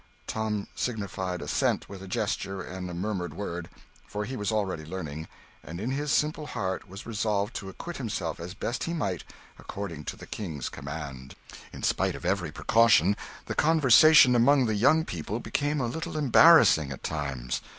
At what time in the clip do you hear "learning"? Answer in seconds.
4.83-5.27